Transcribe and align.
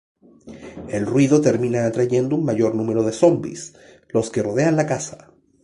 El 0.89 1.05
ruido 1.05 1.41
termina 1.41 1.85
atrayendo 1.85 2.35
un 2.35 2.43
mayor 2.43 2.73
número 2.73 3.03
de 3.03 3.11
zombis, 3.11 3.75
los 4.09 4.31
que 4.31 4.41
rodean 4.41 4.75
la 4.75 4.87
casa. 4.87 5.29